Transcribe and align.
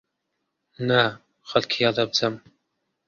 نا، 0.87 1.01
خەڵکی 1.49 1.81
هەڵەبجەم. 1.87 2.35